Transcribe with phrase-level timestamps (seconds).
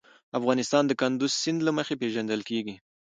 [0.39, 2.75] افغانستان د کندز سیند له مخې پېژندل کېږي.